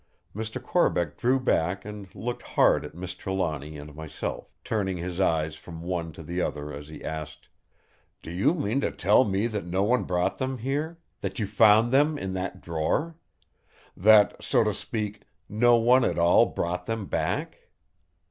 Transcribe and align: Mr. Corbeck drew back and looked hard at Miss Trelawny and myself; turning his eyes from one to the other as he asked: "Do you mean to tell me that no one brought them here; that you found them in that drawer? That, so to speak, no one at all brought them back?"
Mr. 0.35 0.59
Corbeck 0.59 1.15
drew 1.15 1.39
back 1.39 1.85
and 1.85 2.07
looked 2.15 2.41
hard 2.41 2.83
at 2.83 2.95
Miss 2.95 3.13
Trelawny 3.13 3.77
and 3.77 3.93
myself; 3.93 4.49
turning 4.63 4.97
his 4.97 5.19
eyes 5.21 5.53
from 5.53 5.83
one 5.83 6.11
to 6.13 6.23
the 6.23 6.41
other 6.41 6.73
as 6.73 6.87
he 6.87 7.03
asked: 7.03 7.49
"Do 8.23 8.31
you 8.31 8.55
mean 8.55 8.81
to 8.81 8.89
tell 8.89 9.25
me 9.25 9.45
that 9.45 9.67
no 9.67 9.83
one 9.83 10.05
brought 10.05 10.39
them 10.39 10.57
here; 10.57 10.97
that 11.19 11.37
you 11.37 11.45
found 11.45 11.91
them 11.91 12.17
in 12.17 12.33
that 12.33 12.61
drawer? 12.61 13.15
That, 13.95 14.41
so 14.43 14.63
to 14.63 14.73
speak, 14.73 15.21
no 15.47 15.75
one 15.75 16.03
at 16.03 16.17
all 16.17 16.47
brought 16.47 16.87
them 16.87 17.05
back?" 17.05 17.67